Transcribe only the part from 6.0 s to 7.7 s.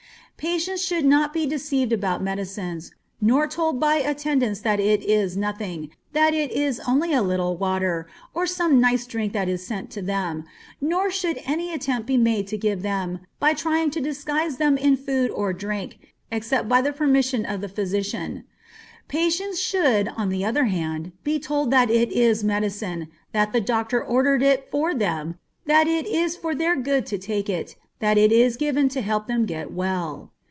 that it is only a little